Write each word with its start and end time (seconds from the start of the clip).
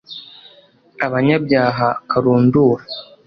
abanyabyaha 1.05 1.87
karundura 2.09 2.83